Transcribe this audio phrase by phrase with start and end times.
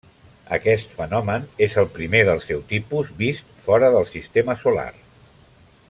[0.55, 4.91] Aquest fenomen és el primer del seu tipus vist fora del Sistema solar.